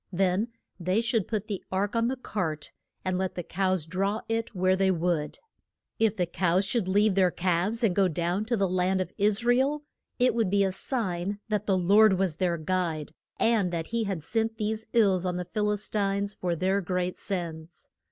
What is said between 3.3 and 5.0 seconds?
the cows draw it where they